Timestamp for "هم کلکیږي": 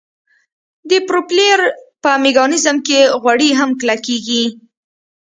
3.59-4.43